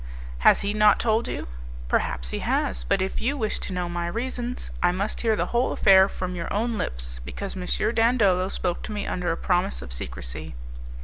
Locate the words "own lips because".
6.51-7.55